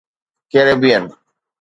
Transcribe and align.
Caribbean 0.53 1.05